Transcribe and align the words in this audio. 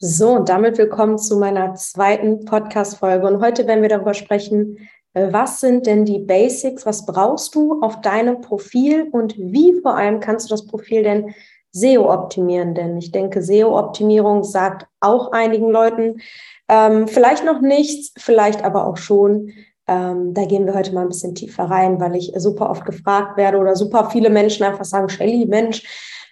So, 0.00 0.30
und 0.30 0.48
damit 0.48 0.78
willkommen 0.78 1.18
zu 1.18 1.38
meiner 1.38 1.74
zweiten 1.74 2.44
Podcast-Folge. 2.44 3.26
Und 3.26 3.42
heute 3.42 3.66
werden 3.66 3.82
wir 3.82 3.88
darüber 3.88 4.14
sprechen, 4.14 4.88
äh, 5.12 5.32
was 5.32 5.58
sind 5.58 5.86
denn 5.86 6.04
die 6.04 6.20
Basics? 6.20 6.86
Was 6.86 7.04
brauchst 7.04 7.56
du 7.56 7.82
auf 7.82 8.00
deinem 8.00 8.40
Profil 8.40 9.08
und 9.10 9.36
wie 9.36 9.74
vor 9.82 9.96
allem 9.96 10.20
kannst 10.20 10.46
du 10.46 10.50
das 10.54 10.66
Profil 10.68 11.02
denn 11.02 11.34
SEO 11.72 12.12
optimieren? 12.12 12.76
Denn 12.76 12.96
ich 12.96 13.10
denke, 13.10 13.42
SEO-Optimierung 13.42 14.44
sagt 14.44 14.86
auch 15.00 15.32
einigen 15.32 15.68
Leuten 15.68 16.20
ähm, 16.68 17.08
vielleicht 17.08 17.44
noch 17.44 17.60
nichts, 17.60 18.12
vielleicht 18.18 18.62
aber 18.62 18.86
auch 18.86 18.98
schon. 18.98 19.50
Ähm, 19.88 20.34
da 20.34 20.44
gehen 20.44 20.66
wir 20.66 20.74
heute 20.74 20.92
mal 20.92 21.02
ein 21.02 21.08
bisschen 21.08 21.34
tiefer 21.34 21.64
rein, 21.64 22.00
weil 22.00 22.14
ich 22.14 22.32
super 22.36 22.70
oft 22.70 22.84
gefragt 22.84 23.36
werde 23.36 23.58
oder 23.58 23.74
super 23.74 24.10
viele 24.10 24.30
Menschen 24.30 24.64
einfach 24.64 24.84
sagen, 24.84 25.08
Shelly, 25.08 25.46
Mensch, 25.46 25.82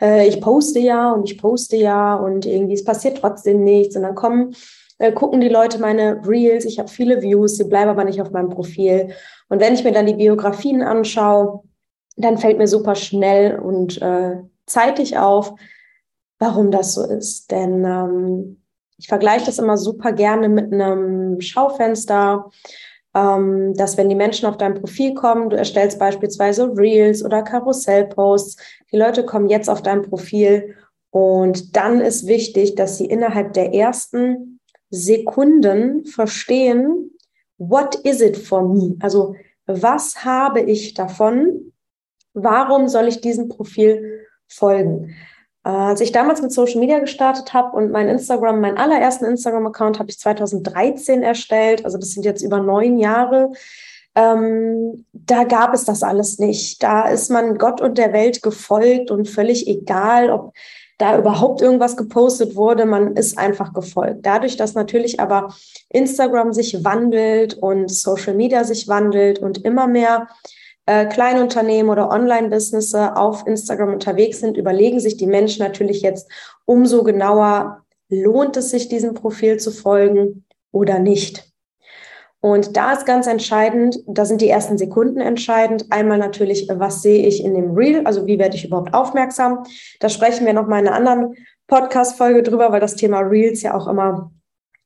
äh, 0.01 0.29
ich 0.29 0.41
poste 0.41 0.79
ja 0.79 1.13
und 1.13 1.31
ich 1.31 1.39
poste 1.39 1.77
ja 1.77 2.15
und 2.15 2.47
irgendwie 2.47 2.75
es 2.75 2.85
passiert 2.85 3.19
trotzdem 3.19 3.65
nichts 3.65 3.97
und 3.97 4.03
dann 4.03 4.15
kommen 4.15 4.55
äh, 4.99 5.13
gucken 5.13 5.41
die 5.41 5.49
Leute 5.49 5.79
meine 5.79 6.21
Reels, 6.27 6.65
ich 6.65 6.79
habe 6.79 6.89
viele 6.89 7.23
Views, 7.23 7.57
sie 7.57 7.65
bleiben 7.65 7.91
aber 7.91 8.05
nicht 8.05 8.21
auf 8.21 8.31
meinem 8.31 8.49
Profil. 8.51 9.13
Und 9.49 9.61
wenn 9.61 9.75
ich 9.75 9.85
mir 9.85 9.93
dann 9.93 10.07
die 10.07 10.15
Biografien 10.15 10.83
anschaue, 10.83 11.63
dann 12.17 12.39
fällt 12.39 12.59
mir 12.59 12.67
super 12.69 12.95
schnell 12.95 13.59
und 13.59 14.01
äh, 14.01 14.37
zeitig 14.65 15.19
auf, 15.19 15.55
warum 16.39 16.71
das 16.71 16.95
so 16.95 17.05
ist. 17.05 17.51
Denn 17.51 17.85
ähm, 17.85 18.63
ich 18.97 19.09
vergleiche 19.09 19.47
das 19.47 19.59
immer 19.59 19.77
super 19.77 20.13
gerne 20.13 20.49
mit 20.49 20.73
einem 20.73 21.41
Schaufenster, 21.41 22.51
ähm, 23.17 23.73
dass 23.75 23.97
wenn 23.97 24.11
die 24.11 24.15
Menschen 24.15 24.47
auf 24.47 24.59
dein 24.59 24.75
Profil 24.75 25.15
kommen, 25.15 25.49
du 25.49 25.57
erstellst 25.57 25.99
beispielsweise 25.99 26.71
Reels 26.77 27.25
oder 27.25 27.43
Karussellposts, 27.43 28.59
die 28.93 28.99
Leute 28.99 29.25
kommen 29.25 29.49
jetzt 29.49 29.71
auf 29.71 29.81
dein 29.81 30.03
Profil 30.03 30.77
und 31.11 31.75
dann 31.77 32.03
ist 32.03 32.27
wichtig, 32.27 32.75
dass 32.75 32.99
sie 32.99 33.07
innerhalb 33.07 33.55
der 33.55 33.73
ersten 33.73 34.61
Sekunden 34.91 36.05
verstehen, 36.05 37.11
what 37.57 37.95
is 38.05 38.21
it 38.21 38.37
for 38.37 38.63
me? 38.69 38.97
Also 39.01 39.35
was 39.65 40.23
habe 40.25 40.61
ich 40.61 40.93
davon? 40.93 41.73
Warum 42.35 42.87
soll 42.87 43.09
ich 43.09 43.23
diesem 43.23 43.49
Profil 43.49 44.27
folgen? 44.47 45.15
Äh, 45.67 45.69
als 45.69 46.01
ich 46.01 46.13
damals 46.13 46.41
mit 46.43 46.53
Social 46.53 46.79
Media 46.79 47.01
gestartet 47.01 47.53
habe 47.53 47.77
und 47.77 47.91
mein 47.91 48.09
Instagram, 48.09 48.61
meinen 48.61 48.79
allerersten 48.79 49.25
Instagram-Account 49.25 49.99
habe 49.99 50.09
ich 50.11 50.19
2013 50.21 51.25
erstellt, 51.25 51.85
also 51.85 51.99
das 51.99 52.11
sind 52.11 52.25
jetzt 52.25 52.43
über 52.43 52.61
neun 52.61 52.99
Jahre, 52.99 53.51
ähm, 54.15 55.05
da 55.13 55.43
gab 55.43 55.75
es 55.75 55.85
das 55.85 56.05
alles 56.05 56.39
nicht. 56.39 56.83
Da 56.83 57.09
ist 57.09 57.31
man 57.31 57.59
Gott 57.59 57.81
und 57.81 57.99
der 57.99 58.13
Welt 58.13 58.43
gefolgt 58.43 59.11
und 59.11 59.29
völlig 59.29 59.67
egal, 59.67 60.31
ob 60.31 60.55
da 60.99 61.19
überhaupt 61.19 61.61
irgendwas 61.61 61.97
gepostet 61.97 62.55
wurde, 62.57 62.87
man 62.87 63.17
ist 63.17 63.37
einfach 63.37 63.75
gefolgt. 63.75 64.25
Dadurch, 64.25 64.57
dass 64.57 64.75
natürlich 64.75 65.21
aber 65.21 65.53
Instagram 65.91 66.53
sich 66.55 66.85
wandelt 66.85 67.55
und 67.55 67.91
Social 67.91 68.35
Media 68.35 68.65
sich 68.65 68.89
wandelt 68.89 69.41
und 69.41 69.63
immer 69.65 69.87
mehr 69.89 70.29
äh, 70.87 71.07
Kleinunternehmen 71.07 71.91
oder 71.91 72.11
Online-Businesse 72.11 73.17
auf 73.17 73.47
Instagram 73.47 73.93
unterwegs 73.95 74.41
sind, 74.41 74.57
überlegen 74.57 75.01
sich 75.01 75.17
die 75.17 75.27
Menschen 75.27 75.65
natürlich 75.65 76.01
jetzt 76.01 76.31
umso 76.65 77.03
genauer, 77.03 77.83
lohnt 78.09 78.57
es 78.57 78.71
sich, 78.71 78.89
diesem 78.89 79.15
Profil 79.15 79.59
zu 79.59 79.71
folgen 79.71 80.45
oder 80.73 80.99
nicht. 80.99 81.53
Und 82.41 82.77
da 82.77 82.93
ist 82.93 83.07
ganz 83.07 83.27
entscheidend, 83.27 83.99
da 84.07 84.25
sind 84.25 84.41
die 84.41 84.49
ersten 84.49 84.79
Sekunden 84.79 85.21
entscheidend. 85.21 85.87
Einmal 85.91 86.19
natürlich, 86.19 86.69
was 86.73 87.03
sehe 87.03 87.27
ich 87.27 87.43
in 87.43 87.55
dem 87.55 87.73
Reel, 87.75 88.03
also 88.07 88.27
wie 88.27 88.39
werde 88.39 88.55
ich 88.55 88.65
überhaupt 88.65 88.95
aufmerksam. 88.95 89.65
Da 89.99 90.09
sprechen 90.09 90.47
wir 90.47 90.53
nochmal 90.53 90.81
in 90.81 90.87
einer 90.87 90.97
anderen 90.97 91.35
Podcast-Folge 91.67 92.45
drüber, 92.45 92.71
weil 92.71 92.81
das 92.81 92.95
Thema 92.95 93.21
Reels 93.21 93.63
ja 93.63 93.75
auch 93.75 93.89
immer 93.89 94.31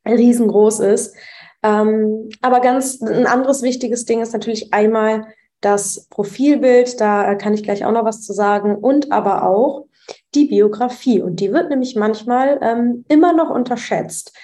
riesengroß 0.09 0.81
ist. 0.81 1.15
Ähm, 1.63 2.31
aber 2.41 2.61
ganz 2.61 3.03
ein 3.03 3.27
anderes 3.27 3.63
wichtiges 3.63 4.07
Ding 4.07 4.23
ist 4.23 4.33
natürlich 4.33 4.73
einmal 4.73 5.27
das 5.61 6.07
Profilbild, 6.11 7.01
da 7.01 7.35
kann 7.35 7.55
ich 7.55 7.63
gleich 7.63 7.85
auch 7.85 7.93
noch 7.93 8.05
was 8.05 8.23
zu 8.23 8.33
sagen, 8.33 8.77
und 8.77 9.13
aber 9.13 9.47
auch 9.47 9.87
die 10.35 10.47
Biografie. 10.47 11.21
Und 11.21 11.41
die 11.41 11.53
wird 11.53 11.71
nämlich 11.71 11.97
manchmal 11.97 12.59
ähm, 12.63 13.05
immer 13.09 13.33
noch 13.33 13.51
unterschätzt. 13.51 14.37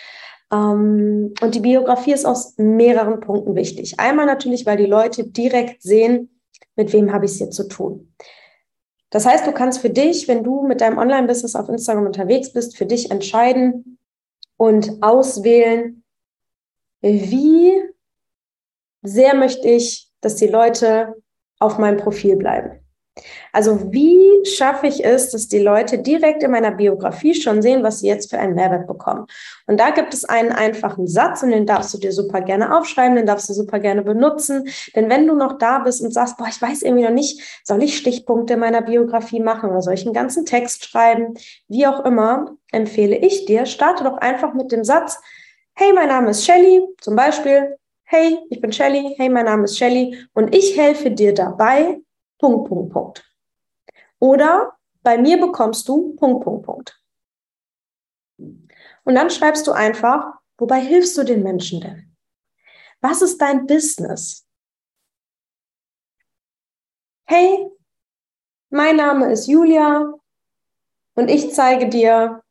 Ähm, 0.53 1.35
und 1.41 1.55
die 1.55 1.61
Biografie 1.61 2.13
ist 2.13 2.27
aus 2.27 2.55
mehreren 2.59 3.21
Punkten 3.21 3.55
wichtig. 3.55 3.99
Einmal 3.99 4.27
natürlich, 4.27 4.67
weil 4.67 4.77
die 4.77 4.87
Leute 4.87 5.25
direkt 5.25 5.83
sehen, 5.83 6.41
mit 6.77 6.93
wem 6.93 7.13
habe 7.13 7.25
ich 7.25 7.33
es 7.33 7.39
hier 7.39 7.51
zu 7.51 7.69
tun. 7.69 8.13
Das 9.11 9.25
heißt, 9.25 9.47
du 9.47 9.53
kannst 9.53 9.81
für 9.81 9.91
dich, 9.91 10.29
wenn 10.29 10.45
du 10.45 10.63
mit 10.63 10.81
deinem 10.81 10.99
Online-Business 10.99 11.57
auf 11.57 11.69
Instagram 11.69 12.07
unterwegs 12.07 12.53
bist, 12.53 12.77
für 12.77 12.87
dich 12.87 13.11
entscheiden 13.11 13.99
und 14.57 15.03
auswählen, 15.03 16.03
wie 17.01 17.73
sehr 19.03 19.35
möchte 19.35 19.69
ich, 19.69 20.06
dass 20.21 20.37
die 20.37 20.49
Leute 20.49 21.15
auf 21.59 21.79
meinem 21.79 21.97
Profil 21.97 22.37
bleiben. 22.37 22.81
Also 23.53 23.93
wie 23.93 24.45
schaffe 24.45 24.87
ich 24.87 25.05
es, 25.05 25.31
dass 25.31 25.49
die 25.49 25.59
Leute 25.59 25.99
direkt 25.99 26.43
in 26.43 26.51
meiner 26.51 26.73
Biografie 26.73 27.35
schon 27.35 27.63
sehen, 27.63 27.83
was 27.83 28.01
sie 28.01 28.09
jetzt 28.09 28.29
für 28.29 28.39
einen 28.39 28.55
Mehrwert 28.55 28.87
bekommen? 28.87 29.27
Und 29.67 29.81
da 29.81 29.91
gibt 29.91 30.13
es 30.13 30.27
einen 30.27 30.53
einfachen 30.53 31.07
Satz 31.07 31.43
und 31.43 31.51
den 31.51 31.65
darfst 31.65 31.95
du 31.95 31.99
dir 31.99 32.13
super 32.13 32.43
gerne 32.43 32.77
aufschreiben, 32.77 33.17
den 33.17 33.27
darfst 33.27 33.49
du 33.49 33.55
super 33.55 33.79
gerne 33.79 34.03
benutzen. 34.03 34.69
Denn 34.95 35.09
wenn 35.09 35.27
du 35.27 35.35
noch 35.35 35.57
da 35.57 35.79
bist 35.79 36.03
und 36.03 36.13
sagst, 36.13 36.37
boah, 36.37 36.49
ich 36.49 36.61
weiß 36.61 36.83
irgendwie 36.83 37.05
noch 37.05 37.11
nicht, 37.11 37.41
soll 37.65 37.83
ich 37.83 37.97
Stichpunkte 37.97 38.55
in 38.55 38.61
meiner 38.61 38.83
Biografie 38.83 39.41
machen 39.41 39.71
oder 39.71 39.81
soll 39.81 39.95
ich 39.95 40.05
einen 40.05 40.15
ganzen 40.15 40.45
Text 40.45 40.85
schreiben, 40.85 41.35
wie 41.69 41.87
auch 41.87 42.05
immer, 42.05 42.57
empfehle 42.71 43.17
ich 43.17 43.47
dir, 43.47 43.65
starte 43.65 44.05
doch 44.05 44.19
einfach 44.19 44.53
mit 44.53 44.73
dem 44.73 44.85
Satz, 44.85 45.19
hey, 45.75 45.93
mein 45.95 46.09
Name 46.09 46.31
ist 46.31 46.45
Shelly, 46.45 46.83
zum 47.01 47.17
Beispiel, 47.17 47.77
hey, 48.07 48.39
ich 48.51 48.61
bin 48.61 48.73
Shelly, 48.73 49.15
hey, 49.19 49.29
mein 49.29 49.45
Name 49.45 49.65
ist 49.65 49.77
Shelly 49.77 50.27
und 50.33 50.55
ich 50.55 50.77
helfe 50.77 51.11
dir 51.11 51.35
dabei, 51.35 52.01
Punkt, 52.39 52.69
Punkt, 52.69 52.93
Punkt. 52.93 53.37
Oder 54.19 54.77
bei 55.03 55.19
mir 55.19 55.39
bekommst 55.39 55.89
du 55.89 56.15
Punkt, 56.17 56.45
Punkt, 56.45 56.65
Punkt. 56.65 57.03
Und 58.39 59.15
dann 59.15 59.31
schreibst 59.31 59.67
du 59.67 59.73
einfach, 59.73 60.35
wobei 60.57 60.81
hilfst 60.81 61.17
du 61.19 61.25
den 61.25 61.43
Menschen 61.43 61.81
denn? 61.81 62.17
Was 63.01 63.23
ist 63.23 63.39
dein 63.39 63.67
Business? 63.67 64.47
Hey, 67.25 67.69
mein 68.71 68.97
Name 68.97 69.33
ist 69.33 69.49
Julia 69.49 70.13
und 71.15 71.29
ich 71.29 71.53
zeige 71.53 71.89
dir, 71.89 72.43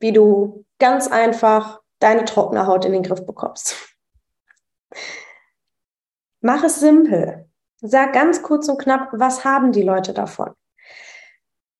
wie 0.00 0.12
du 0.12 0.66
ganz 0.78 1.08
einfach 1.08 1.80
deine 2.00 2.26
trockene 2.26 2.66
Haut 2.66 2.84
in 2.84 2.92
den 2.92 3.02
Griff 3.02 3.24
bekommst. 3.24 3.93
Mach 6.40 6.62
es 6.62 6.80
simpel. 6.80 7.46
Sag 7.80 8.12
ganz 8.12 8.42
kurz 8.42 8.68
und 8.68 8.78
knapp, 8.78 9.08
was 9.12 9.44
haben 9.44 9.72
die 9.72 9.82
Leute 9.82 10.12
davon? 10.12 10.50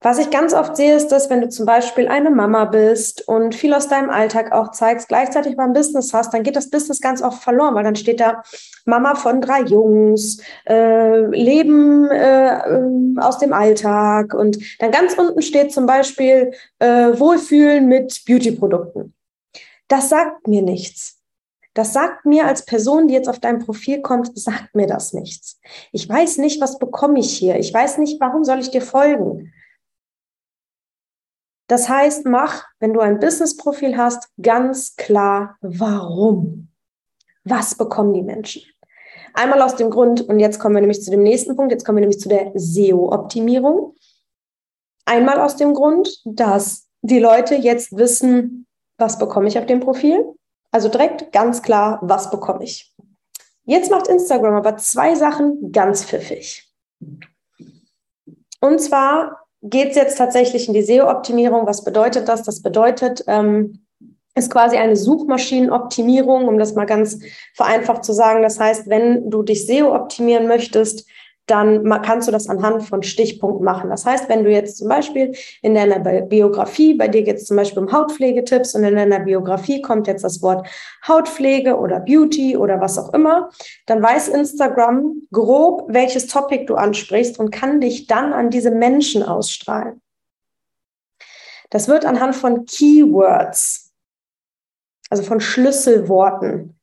Was 0.05 0.19
ich 0.19 0.29
ganz 0.29 0.53
oft 0.53 0.77
sehe, 0.77 0.95
ist, 0.95 1.09
dass 1.09 1.31
wenn 1.31 1.41
du 1.41 1.49
zum 1.49 1.65
Beispiel 1.65 2.09
eine 2.09 2.31
Mama 2.31 2.67
bist 2.67 3.27
und 3.27 3.55
viel 3.55 3.73
aus 3.73 3.89
deinem 3.89 4.11
Alltag 4.11 4.53
auch 4.53 4.71
zeigst, 4.71 5.09
gleichzeitig 5.09 5.57
beim 5.57 5.73
Business 5.73 6.13
hast, 6.13 6.35
dann 6.35 6.43
geht 6.43 6.57
das 6.57 6.69
Business 6.69 7.01
ganz 7.01 7.23
oft 7.23 7.43
verloren, 7.43 7.75
weil 7.75 7.85
dann 7.85 7.97
steht 7.97 8.21
da 8.21 8.43
Mama 8.85 9.15
von 9.15 9.41
drei 9.41 9.63
Jungs, 9.63 10.43
äh, 10.69 11.21
Leben 11.29 12.11
äh, 12.11 13.19
aus 13.19 13.39
dem 13.39 13.55
Alltag 13.55 14.35
und 14.35 14.59
dann 14.79 14.91
ganz 14.91 15.15
unten 15.15 15.41
steht 15.41 15.73
zum 15.73 15.87
Beispiel 15.87 16.53
äh, 16.81 17.19
Wohlfühlen 17.19 17.89
mit 17.89 18.25
Beauty-Produkten. 18.27 19.15
Das 19.89 20.11
sagt 20.11 20.47
mir 20.47 20.61
nichts. 20.61 21.24
Das 21.75 21.93
sagt 21.93 22.25
mir 22.25 22.47
als 22.47 22.65
Person, 22.65 23.09
die 23.09 23.15
jetzt 23.15 23.29
auf 23.29 23.41
dein 23.41 23.59
Profil 23.59 24.01
kommt, 24.01 24.39
sagt 24.39 24.75
mir 24.75 24.87
das 24.87 25.13
nichts. 25.13 25.61
Ich 25.93 26.09
weiß 26.09 26.39
nicht, 26.39 26.61
was 26.61 26.79
bekomme 26.79 27.19
ich 27.19 27.37
hier. 27.37 27.57
Ich 27.57 27.75
weiß 27.75 27.99
nicht, 27.99 28.21
warum 28.21 28.45
soll 28.45 28.61
ich 28.61 28.71
dir 28.71 28.83
folgen. 28.83 29.53
Das 31.67 31.89
heißt, 31.89 32.27
mach, 32.27 32.65
wenn 32.79 32.93
du 32.93 33.01
ein 33.01 33.19
Business-Profil 33.19 33.97
hast, 33.97 34.29
ganz 34.41 34.97
klar, 34.97 35.57
warum. 35.61 36.69
Was 37.43 37.75
bekommen 37.75 38.13
die 38.13 38.23
Menschen? 38.23 38.63
Einmal 39.33 39.63
aus 39.63 39.75
dem 39.75 39.91
Grund, 39.91 40.21
und 40.21 40.39
jetzt 40.39 40.61
kommen 40.61 40.77
wir 40.77 40.81
nämlich 40.81 41.03
zu 41.03 41.11
dem 41.11 41.23
nächsten 41.23 41.57
Punkt, 41.57 41.73
jetzt 41.73 41.85
kommen 41.85 41.97
wir 41.97 42.03
nämlich 42.03 42.21
zu 42.21 42.29
der 42.29 42.53
SEO-Optimierung. 42.55 43.97
Einmal 45.07 45.41
aus 45.41 45.57
dem 45.57 45.75
Grund, 45.75 46.23
dass 46.25 46.89
die 47.03 47.19
Leute 47.19 47.57
jetzt 47.57 47.97
wissen, 47.97 48.67
was 48.97 49.19
bekomme 49.19 49.49
ich 49.49 49.59
auf 49.59 49.67
dem 49.67 49.81
Profil. 49.81 50.37
Also 50.75 50.89
direkt 50.89 51.31
ganz 51.31 51.63
klar, 51.63 52.01
was 52.03 52.33
bekomme 52.33 52.65
ich. 52.65 52.93
Jetzt 53.65 53.93
macht 53.93 54.09
Instagram 54.09 54.55
aber 54.55 54.77
zwei 54.77 55.15
Sachen 55.15 55.71
ganz 55.71 56.05
pfiffig. 56.05 56.69
Und 58.61 58.81
zwar 58.81 59.47
geht 59.63 59.91
es 59.91 59.95
jetzt 59.95 60.19
tatsächlich 60.19 60.67
in 60.67 60.75
die 60.75 60.83
SEO-Optimierung. 60.83 61.65
Was 61.65 61.85
bedeutet 61.85 62.27
das? 62.27 62.43
Das 62.43 62.61
bedeutet, 62.61 63.23
ähm, 63.29 63.87
ist 64.35 64.51
quasi 64.51 64.77
eine 64.77 64.97
Suchmaschinenoptimierung, 64.97 66.49
um 66.49 66.59
das 66.59 66.75
mal 66.75 66.87
ganz 66.87 67.21
vereinfacht 67.55 68.05
zu 68.05 68.13
sagen. 68.13 68.43
Das 68.43 68.59
heißt, 68.59 68.89
wenn 68.89 69.31
du 69.31 69.45
dich 69.45 69.69
SEO 69.69 69.95
optimieren 69.95 70.49
möchtest, 70.49 71.07
dann 71.47 71.85
kannst 72.03 72.27
du 72.27 72.33
das 72.33 72.49
anhand 72.49 72.85
von 72.85 73.03
Stichpunkten 73.03 73.65
machen. 73.65 73.91
Das 73.91 74.07
heißt, 74.07 74.29
wenn 74.29 74.45
du 74.45 74.51
jetzt 74.51 74.79
zum 74.79 74.89
Beispiel 74.89 75.35
in 75.61 75.75
deiner 75.75 75.99
Biografie, 76.23 76.95
bei 76.95 77.09
dir 77.09 77.23
geht 77.23 77.37
es 77.37 77.45
zum 77.45 77.59
Beispiel 77.59 77.83
um 77.83 77.93
Hautpflegetipps 77.93 78.75
und 78.75 78.85
in 78.85 78.97
deiner 78.97 79.21
Biografie 79.21 79.83
kommt 79.83 80.07
jetzt 80.07 80.25
das 80.25 80.41
Wort 80.41 80.67
Hautpflege 81.07 81.77
oder 81.77 82.01
Beauty 82.01 82.57
oder 82.57 82.81
was 82.81 82.99
auch 82.99 83.13
immer, 83.13 83.51
dann 83.87 84.03
weiß 84.03 84.29
Instagram 84.29 85.23
grob, 85.33 85.85
welches 85.89 86.29
Topic 86.29 86.65
du 86.65 86.77
ansprichst 86.77 87.39
und 87.39 87.51
kann 87.51 87.81
dich 87.81 88.07
dann 88.07 88.33
an 88.33 88.49
diese 88.49 88.71
Menschen 88.71 89.23
ausstrahlen. 89.23 90.01
Das 91.69 91.89
wird 91.89 92.07
anhand 92.07 92.37
von 92.37 92.65
Keywords, 92.65 93.93
also 95.11 95.23
von 95.23 95.41
Schlüsselworten, 95.41 96.79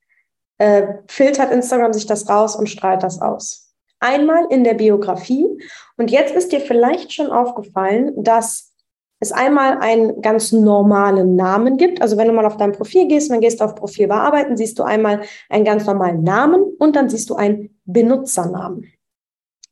äh, 0.60 0.88
filtert 1.08 1.52
Instagram 1.52 1.94
sich 1.94 2.06
das 2.06 2.30
raus 2.30 2.56
und 2.56 2.70
strahlt 2.70 3.02
das 3.02 3.20
aus 3.20 3.71
einmal 4.02 4.46
in 4.50 4.66
der 4.66 4.74
Biografie. 4.74 5.48
Und 5.96 6.12
jetzt 6.12 6.36
ist 6.36 6.52
dir 6.52 6.60
vielleicht 6.60 7.14
schon 7.14 7.32
aufgefallen, 7.32 8.12
dass 8.22 8.74
es 9.22 9.32
einmal 9.32 9.78
einen 9.78 10.22
ganz 10.22 10.52
normalen 10.52 11.36
Namen 11.36 11.78
gibt. 11.78 12.02
Also 12.02 12.18
wenn 12.18 12.28
du 12.28 12.34
mal 12.34 12.46
auf 12.46 12.58
dein 12.58 12.72
Profil 12.72 13.08
gehst, 13.08 13.30
dann 13.30 13.40
gehst 13.40 13.62
du 13.62 13.66
auf 13.66 13.76
Profil 13.76 14.08
bearbeiten, 14.08 14.58
siehst 14.58 14.80
du 14.80 14.84
einmal 14.84 15.22
einen 15.48 15.64
ganz 15.64 15.86
normalen 15.86 16.24
Namen 16.24 16.64
und 16.80 16.96
dann 16.96 17.08
siehst 17.08 17.30
du 17.30 17.36
einen 17.36 17.80
Benutzernamen. 17.86 18.92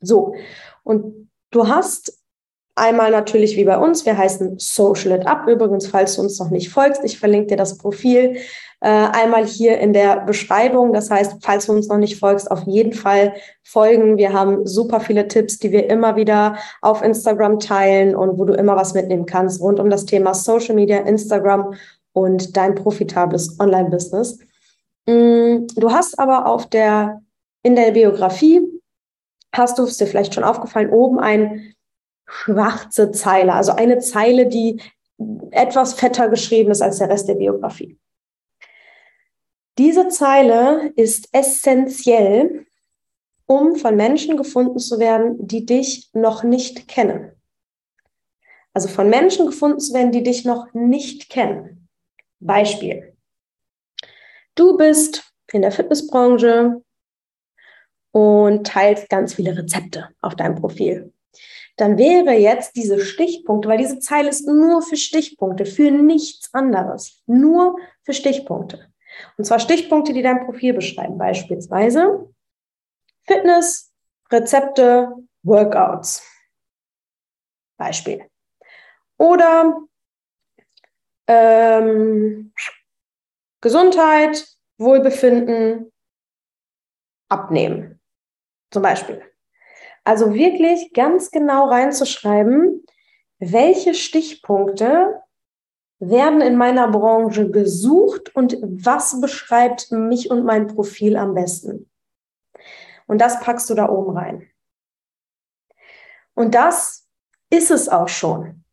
So. 0.01 0.35
Und 0.83 1.29
du 1.49 1.67
hast 1.67 2.18
Einmal 2.79 3.11
natürlich 3.11 3.57
wie 3.57 3.65
bei 3.65 3.77
uns, 3.77 4.05
wir 4.05 4.17
heißen 4.17 4.57
Social 4.57 5.11
It 5.11 5.27
Up. 5.27 5.47
Übrigens, 5.47 5.87
falls 5.87 6.15
du 6.15 6.21
uns 6.21 6.39
noch 6.39 6.49
nicht 6.49 6.69
folgst, 6.69 7.03
ich 7.03 7.19
verlinke 7.19 7.47
dir 7.47 7.57
das 7.57 7.77
Profil 7.77 8.37
äh, 8.79 8.87
einmal 8.87 9.45
hier 9.45 9.79
in 9.79 9.91
der 9.91 10.21
Beschreibung. 10.21 10.93
Das 10.93 11.11
heißt, 11.11 11.43
falls 11.43 11.65
du 11.65 11.73
uns 11.73 11.89
noch 11.89 11.97
nicht 11.97 12.17
folgst, 12.17 12.49
auf 12.49 12.63
jeden 12.63 12.93
Fall 12.93 13.33
folgen. 13.63 14.17
Wir 14.17 14.31
haben 14.31 14.65
super 14.65 15.01
viele 15.01 15.27
Tipps, 15.27 15.59
die 15.59 15.73
wir 15.73 15.89
immer 15.89 16.15
wieder 16.15 16.55
auf 16.81 17.01
Instagram 17.01 17.59
teilen 17.59 18.15
und 18.15 18.39
wo 18.39 18.45
du 18.45 18.53
immer 18.53 18.77
was 18.77 18.93
mitnehmen 18.93 19.25
kannst 19.25 19.59
rund 19.59 19.81
um 19.81 19.89
das 19.89 20.05
Thema 20.05 20.33
Social 20.33 20.75
Media, 20.75 20.99
Instagram 20.99 21.73
und 22.13 22.55
dein 22.55 22.75
profitables 22.75 23.59
Online-Business. 23.59 24.39
Mm, 25.05 25.67
du 25.75 25.91
hast 25.91 26.17
aber 26.17 26.45
auf 26.45 26.67
der, 26.67 27.21
in 27.61 27.75
der 27.75 27.91
Biografie, 27.91 28.61
hast 29.53 29.77
du 29.77 29.83
es 29.83 29.97
dir 29.97 30.07
vielleicht 30.07 30.33
schon 30.33 30.45
aufgefallen, 30.45 30.91
oben 30.91 31.19
ein 31.19 31.73
schwarze 32.29 33.11
Zeile, 33.11 33.53
also 33.53 33.73
eine 33.73 33.99
Zeile, 33.99 34.47
die 34.47 34.81
etwas 35.51 35.95
fetter 35.95 36.29
geschrieben 36.29 36.71
ist 36.71 36.81
als 36.81 36.99
der 36.99 37.09
Rest 37.09 37.27
der 37.27 37.35
Biografie. 37.35 37.99
Diese 39.77 40.07
Zeile 40.09 40.93
ist 40.95 41.29
essentiell, 41.33 42.65
um 43.45 43.75
von 43.75 43.95
Menschen 43.95 44.37
gefunden 44.37 44.77
zu 44.77 44.99
werden, 44.99 45.47
die 45.47 45.65
dich 45.65 46.09
noch 46.13 46.43
nicht 46.43 46.87
kennen. 46.87 47.31
Also 48.73 48.87
von 48.87 49.09
Menschen 49.09 49.47
gefunden 49.47 49.79
zu 49.79 49.93
werden, 49.93 50.11
die 50.11 50.23
dich 50.23 50.45
noch 50.45 50.73
nicht 50.73 51.29
kennen. 51.29 51.87
Beispiel. 52.39 53.17
Du 54.53 54.77
bist 54.77 55.33
in 55.51 55.63
der 55.63 55.71
Fitnessbranche 55.71 56.83
und 58.11 58.67
teilst 58.67 59.09
ganz 59.09 59.33
viele 59.33 59.57
Rezepte 59.57 60.09
auf 60.21 60.35
deinem 60.35 60.55
Profil 60.55 61.11
dann 61.79 61.97
wäre 61.97 62.33
jetzt 62.33 62.75
diese 62.75 62.99
Stichpunkte, 62.99 63.69
weil 63.69 63.77
diese 63.77 63.99
Zeile 63.99 64.29
ist 64.29 64.45
nur 64.45 64.81
für 64.81 64.97
Stichpunkte, 64.97 65.65
für 65.65 65.91
nichts 65.91 66.53
anderes, 66.53 67.23
nur 67.25 67.77
für 68.03 68.13
Stichpunkte. 68.13 68.91
Und 69.37 69.45
zwar 69.45 69.59
Stichpunkte, 69.59 70.11
die 70.11 70.21
dein 70.21 70.45
Profil 70.45 70.73
beschreiben, 70.73 71.17
beispielsweise 71.17 72.29
Fitness, 73.25 73.93
Rezepte, 74.29 75.13
Workouts. 75.43 76.23
Beispiel. 77.77 78.25
Oder 79.17 79.81
ähm, 81.27 82.53
Gesundheit, 83.61 84.45
Wohlbefinden, 84.77 85.91
Abnehmen. 87.29 88.01
Zum 88.71 88.83
Beispiel. 88.83 89.28
Also 90.03 90.33
wirklich 90.33 90.93
ganz 90.93 91.31
genau 91.31 91.67
reinzuschreiben, 91.67 92.85
welche 93.39 93.93
Stichpunkte 93.93 95.21
werden 95.99 96.41
in 96.41 96.55
meiner 96.55 96.89
Branche 96.89 97.49
gesucht 97.51 98.33
und 98.35 98.57
was 98.61 99.19
beschreibt 99.19 99.91
mich 99.91 100.31
und 100.31 100.45
mein 100.45 100.67
Profil 100.67 101.17
am 101.17 101.33
besten. 101.33 101.89
Und 103.07 103.19
das 103.19 103.39
packst 103.41 103.69
du 103.69 103.75
da 103.75 103.89
oben 103.89 104.17
rein. 104.17 104.49
Und 106.35 106.55
das 106.55 107.07
ist 107.49 107.71
es 107.71 107.89
auch 107.89 108.07
schon 108.07 108.63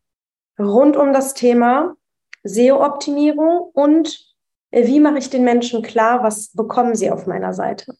rund 0.59 0.97
um 0.97 1.13
das 1.13 1.33
Thema 1.33 1.95
SEO-Optimierung 2.43 3.69
und 3.73 4.25
wie 4.71 4.99
mache 4.99 5.17
ich 5.17 5.29
den 5.29 5.43
Menschen 5.43 5.81
klar, 5.81 6.23
was 6.23 6.53
bekommen 6.53 6.95
sie 6.95 7.11
auf 7.11 7.25
meiner 7.25 7.53
Seite. 7.53 7.95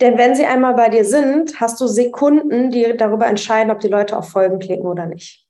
Denn 0.00 0.18
wenn 0.18 0.34
sie 0.34 0.44
einmal 0.44 0.74
bei 0.74 0.88
dir 0.88 1.04
sind, 1.04 1.60
hast 1.60 1.80
du 1.80 1.86
Sekunden, 1.86 2.70
die 2.70 2.96
darüber 2.96 3.26
entscheiden, 3.26 3.70
ob 3.70 3.80
die 3.80 3.88
Leute 3.88 4.16
auf 4.16 4.28
Folgen 4.28 4.58
klicken 4.58 4.86
oder 4.86 5.06
nicht. 5.06 5.46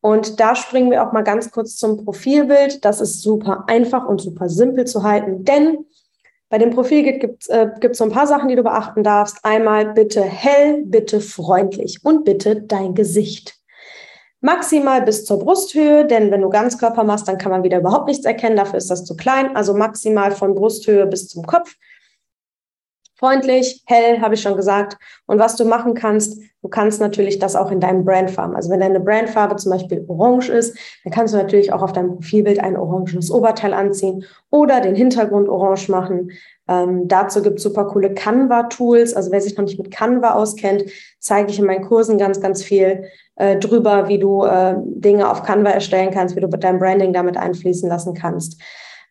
Und 0.00 0.40
da 0.40 0.54
springen 0.54 0.90
wir 0.90 1.06
auch 1.06 1.12
mal 1.12 1.22
ganz 1.22 1.50
kurz 1.50 1.76
zum 1.76 2.04
Profilbild. 2.04 2.84
Das 2.84 3.00
ist 3.00 3.20
super 3.20 3.64
einfach 3.66 4.06
und 4.06 4.20
super 4.20 4.48
simpel 4.48 4.86
zu 4.86 5.02
halten, 5.02 5.44
denn 5.44 5.86
bei 6.50 6.58
dem 6.58 6.70
Profil 6.70 7.04
gibt 7.04 7.42
es 7.42 7.48
äh, 7.48 7.68
so 7.92 8.04
ein 8.04 8.10
paar 8.10 8.26
Sachen, 8.26 8.48
die 8.48 8.56
du 8.56 8.64
beachten 8.64 9.04
darfst. 9.04 9.38
Einmal 9.44 9.92
bitte 9.92 10.20
hell, 10.20 10.82
bitte 10.84 11.20
freundlich 11.20 12.00
und 12.02 12.24
bitte 12.24 12.62
dein 12.62 12.96
Gesicht. 12.96 13.54
Maximal 14.40 15.02
bis 15.02 15.24
zur 15.26 15.38
Brusthöhe, 15.38 16.06
denn 16.06 16.32
wenn 16.32 16.40
du 16.40 16.48
Ganzkörper 16.48 17.04
machst, 17.04 17.28
dann 17.28 17.38
kann 17.38 17.52
man 17.52 17.62
wieder 17.62 17.78
überhaupt 17.78 18.08
nichts 18.08 18.24
erkennen. 18.24 18.56
Dafür 18.56 18.78
ist 18.78 18.90
das 18.90 19.04
zu 19.04 19.14
klein. 19.14 19.54
Also 19.54 19.74
maximal 19.74 20.32
von 20.32 20.56
Brusthöhe 20.56 21.06
bis 21.06 21.28
zum 21.28 21.46
Kopf 21.46 21.76
freundlich, 23.20 23.82
hell, 23.86 24.20
habe 24.22 24.34
ich 24.34 24.40
schon 24.40 24.56
gesagt. 24.56 24.96
Und 25.26 25.38
was 25.38 25.54
du 25.54 25.66
machen 25.66 25.92
kannst, 25.92 26.40
du 26.62 26.68
kannst 26.68 27.00
natürlich 27.00 27.38
das 27.38 27.54
auch 27.54 27.70
in 27.70 27.78
deinem 27.78 28.04
Brandfarben. 28.04 28.56
Also 28.56 28.70
wenn 28.70 28.80
deine 28.80 28.98
Brandfarbe 28.98 29.56
zum 29.56 29.72
Beispiel 29.72 30.04
orange 30.08 30.48
ist, 30.48 30.76
dann 31.04 31.12
kannst 31.12 31.34
du 31.34 31.38
natürlich 31.38 31.70
auch 31.72 31.82
auf 31.82 31.92
deinem 31.92 32.14
Profilbild 32.14 32.60
ein 32.60 32.78
orangenes 32.78 33.30
Oberteil 33.30 33.74
anziehen 33.74 34.24
oder 34.48 34.80
den 34.80 34.94
Hintergrund 34.94 35.50
orange 35.50 35.90
machen. 35.90 36.32
Ähm, 36.66 37.08
dazu 37.08 37.42
gibt 37.42 37.58
es 37.58 37.62
super 37.62 37.84
coole 37.84 38.14
Canva-Tools. 38.14 39.12
Also 39.14 39.30
wer 39.30 39.40
sich 39.42 39.54
noch 39.56 39.64
nicht 39.64 39.78
mit 39.78 39.90
Canva 39.90 40.32
auskennt, 40.32 40.84
zeige 41.18 41.50
ich 41.50 41.58
in 41.58 41.66
meinen 41.66 41.84
Kursen 41.84 42.16
ganz, 42.16 42.40
ganz 42.40 42.62
viel 42.62 43.04
äh, 43.36 43.58
drüber, 43.58 44.08
wie 44.08 44.18
du 44.18 44.44
äh, 44.44 44.76
Dinge 44.78 45.30
auf 45.30 45.42
Canva 45.42 45.70
erstellen 45.70 46.10
kannst, 46.10 46.36
wie 46.36 46.40
du 46.40 46.48
dein 46.48 46.78
Branding 46.78 47.12
damit 47.12 47.36
einfließen 47.36 47.88
lassen 47.88 48.14
kannst. 48.14 48.58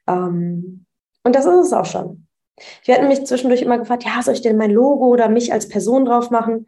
Ähm, 0.08 0.86
und 1.24 1.36
das 1.36 1.46
ist 1.46 1.68
es 1.68 1.74
auch 1.74 1.86
schon. 1.86 2.26
Ich 2.82 2.88
werde 2.88 3.08
mich 3.08 3.26
zwischendurch 3.26 3.62
immer 3.62 3.78
gefragt, 3.78 4.04
ja, 4.04 4.22
soll 4.22 4.34
ich 4.34 4.42
denn 4.42 4.58
mein 4.58 4.72
Logo 4.72 5.08
oder 5.08 5.30
mich 5.30 5.54
als 5.54 5.68
Person 5.68 6.06
drauf 6.06 6.30
machen? 6.30 6.66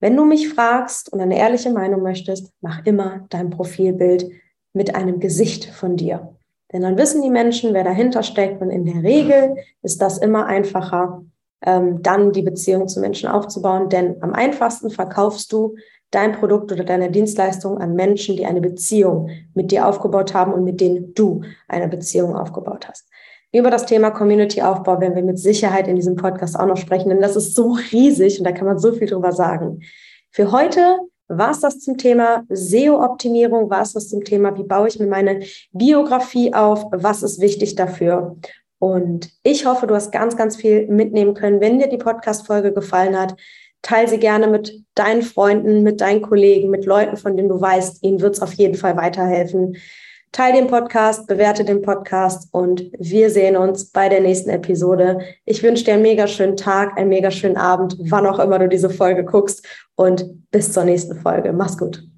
Wenn 0.00 0.16
du 0.16 0.24
mich 0.24 0.48
fragst 0.48 1.12
und 1.12 1.20
eine 1.20 1.38
ehrliche 1.38 1.70
Meinung 1.70 2.02
möchtest, 2.02 2.52
mach 2.60 2.84
immer 2.86 3.26
dein 3.28 3.50
Profilbild 3.50 4.30
mit 4.72 4.94
einem 4.94 5.20
Gesicht 5.20 5.66
von 5.66 5.96
dir. 5.96 6.36
Denn 6.72 6.82
dann 6.82 6.96
wissen 6.96 7.22
die 7.22 7.30
Menschen, 7.30 7.74
wer 7.74 7.84
dahinter 7.84 8.22
steckt. 8.22 8.62
Und 8.62 8.70
in 8.70 8.84
der 8.84 9.02
Regel 9.02 9.56
ist 9.82 10.00
das 10.00 10.18
immer 10.18 10.46
einfacher, 10.46 11.22
ähm, 11.62 12.02
dann 12.02 12.32
die 12.32 12.42
Beziehung 12.42 12.88
zu 12.88 13.00
Menschen 13.00 13.28
aufzubauen. 13.28 13.88
Denn 13.88 14.22
am 14.22 14.32
einfachsten 14.32 14.90
verkaufst 14.90 15.52
du 15.52 15.76
dein 16.10 16.32
Produkt 16.32 16.72
oder 16.72 16.84
deine 16.84 17.10
Dienstleistung 17.10 17.78
an 17.78 17.94
Menschen, 17.94 18.36
die 18.36 18.46
eine 18.46 18.60
Beziehung 18.60 19.30
mit 19.54 19.70
dir 19.70 19.86
aufgebaut 19.86 20.32
haben 20.32 20.52
und 20.52 20.64
mit 20.64 20.80
denen 20.80 21.14
du 21.14 21.42
eine 21.68 21.88
Beziehung 21.88 22.36
aufgebaut 22.36 22.88
hast. 22.88 23.09
Über 23.52 23.70
das 23.70 23.86
Thema 23.86 24.10
Community-Aufbau 24.10 25.00
werden 25.00 25.16
wir 25.16 25.24
mit 25.24 25.38
Sicherheit 25.38 25.88
in 25.88 25.96
diesem 25.96 26.14
Podcast 26.14 26.58
auch 26.58 26.66
noch 26.66 26.76
sprechen, 26.76 27.08
denn 27.08 27.20
das 27.20 27.34
ist 27.34 27.56
so 27.56 27.76
riesig 27.92 28.38
und 28.38 28.44
da 28.44 28.52
kann 28.52 28.66
man 28.66 28.78
so 28.78 28.92
viel 28.92 29.08
drüber 29.08 29.32
sagen. 29.32 29.80
Für 30.30 30.52
heute 30.52 30.98
war 31.26 31.50
es 31.50 31.60
das 31.60 31.80
zum 31.80 31.98
Thema 31.98 32.44
SEO-Optimierung, 32.48 33.68
war 33.68 33.82
es 33.82 33.92
das 33.92 34.08
zum 34.08 34.22
Thema, 34.22 34.56
wie 34.56 34.62
baue 34.62 34.86
ich 34.86 35.00
mir 35.00 35.08
meine 35.08 35.40
Biografie 35.72 36.54
auf, 36.54 36.86
was 36.92 37.24
ist 37.24 37.40
wichtig 37.40 37.74
dafür. 37.74 38.36
Und 38.78 39.30
ich 39.42 39.66
hoffe, 39.66 39.88
du 39.88 39.94
hast 39.94 40.12
ganz, 40.12 40.36
ganz 40.36 40.56
viel 40.56 40.86
mitnehmen 40.86 41.34
können. 41.34 41.60
Wenn 41.60 41.78
dir 41.78 41.88
die 41.88 41.98
Podcast-Folge 41.98 42.72
gefallen 42.72 43.18
hat, 43.18 43.34
teile 43.82 44.08
sie 44.08 44.18
gerne 44.18 44.46
mit 44.46 44.84
deinen 44.94 45.22
Freunden, 45.22 45.82
mit 45.82 46.00
deinen 46.00 46.22
Kollegen, 46.22 46.70
mit 46.70 46.84
Leuten, 46.84 47.16
von 47.16 47.36
denen 47.36 47.48
du 47.48 47.60
weißt, 47.60 48.02
ihnen 48.04 48.20
wird 48.20 48.36
es 48.36 48.42
auf 48.42 48.52
jeden 48.54 48.74
Fall 48.74 48.96
weiterhelfen. 48.96 49.76
Teil 50.32 50.52
den 50.52 50.68
Podcast, 50.68 51.26
bewerte 51.26 51.64
den 51.64 51.82
Podcast 51.82 52.48
und 52.52 52.84
wir 52.98 53.30
sehen 53.30 53.56
uns 53.56 53.90
bei 53.90 54.08
der 54.08 54.20
nächsten 54.20 54.50
Episode. 54.50 55.18
Ich 55.44 55.62
wünsche 55.62 55.84
dir 55.84 55.94
einen 55.94 56.02
mega 56.02 56.28
schönen 56.28 56.56
Tag, 56.56 56.96
einen 56.96 57.08
mega 57.08 57.30
schönen 57.30 57.56
Abend, 57.56 57.96
wann 58.08 58.26
auch 58.26 58.38
immer 58.38 58.58
du 58.58 58.68
diese 58.68 58.90
Folge 58.90 59.24
guckst 59.24 59.66
und 59.96 60.50
bis 60.50 60.72
zur 60.72 60.84
nächsten 60.84 61.16
Folge. 61.20 61.52
Mach's 61.52 61.76
gut. 61.76 62.09